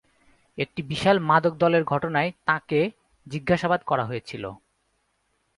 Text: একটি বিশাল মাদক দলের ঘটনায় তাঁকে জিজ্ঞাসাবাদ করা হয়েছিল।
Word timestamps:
একটি 0.57 0.81
বিশাল 0.81 1.17
মাদক 1.19 1.53
দলের 1.53 1.83
ঘটনায় 1.83 2.31
তাঁকে 2.45 2.79
জিজ্ঞাসাবাদ 3.27 3.81
করা 3.85 4.03
হয়েছিল। 4.05 4.43